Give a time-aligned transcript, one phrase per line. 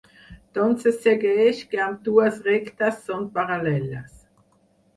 [0.53, 4.21] D'on se segueix que ambdues rectes són paral·leles.